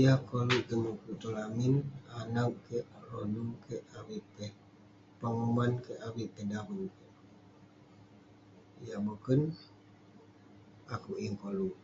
[0.00, 1.74] Yah koluk kek mukuk tong lamin,
[2.20, 4.52] anag kek rodu kek, avik peh
[5.20, 5.72] penguman,
[6.06, 6.82] avik peh daven.
[8.86, 9.40] Yah boken,
[10.94, 11.74] akouk yeng koluk.